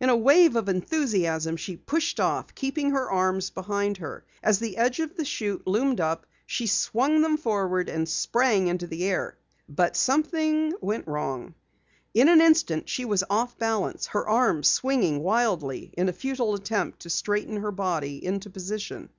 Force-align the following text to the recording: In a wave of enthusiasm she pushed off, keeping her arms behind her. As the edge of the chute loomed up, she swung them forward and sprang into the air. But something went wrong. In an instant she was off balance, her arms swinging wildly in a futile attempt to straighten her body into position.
In 0.00 0.08
a 0.08 0.16
wave 0.16 0.56
of 0.56 0.68
enthusiasm 0.68 1.56
she 1.56 1.76
pushed 1.76 2.18
off, 2.18 2.52
keeping 2.52 2.90
her 2.90 3.08
arms 3.08 3.48
behind 3.50 3.98
her. 3.98 4.24
As 4.42 4.58
the 4.58 4.76
edge 4.76 4.98
of 4.98 5.14
the 5.16 5.24
chute 5.24 5.68
loomed 5.68 6.00
up, 6.00 6.26
she 6.46 6.66
swung 6.66 7.22
them 7.22 7.36
forward 7.36 7.88
and 7.88 8.08
sprang 8.08 8.66
into 8.66 8.88
the 8.88 9.04
air. 9.04 9.38
But 9.68 9.94
something 9.96 10.72
went 10.80 11.06
wrong. 11.06 11.54
In 12.12 12.26
an 12.28 12.40
instant 12.40 12.88
she 12.88 13.04
was 13.04 13.22
off 13.30 13.56
balance, 13.56 14.06
her 14.06 14.26
arms 14.28 14.66
swinging 14.66 15.20
wildly 15.22 15.94
in 15.96 16.08
a 16.08 16.12
futile 16.12 16.54
attempt 16.54 16.98
to 17.02 17.08
straighten 17.10 17.58
her 17.58 17.70
body 17.70 18.24
into 18.26 18.50
position. 18.50 19.10